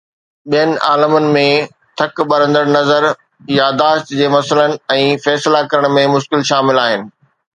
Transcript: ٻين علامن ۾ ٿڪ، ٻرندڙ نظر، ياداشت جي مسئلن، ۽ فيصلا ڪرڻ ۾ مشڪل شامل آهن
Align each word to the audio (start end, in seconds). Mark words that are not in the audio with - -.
ٻين 0.51 0.69
علامن 0.91 1.25
۾ 1.35 1.43
ٿڪ، 1.97 2.15
ٻرندڙ 2.31 2.63
نظر، 2.77 3.03
ياداشت 3.59 4.13
جي 4.21 4.31
مسئلن، 4.37 4.75
۽ 4.97 5.05
فيصلا 5.27 5.61
ڪرڻ 5.75 5.89
۾ 5.99 6.07
مشڪل 6.17 6.49
شامل 6.53 6.83
آهن 6.87 7.09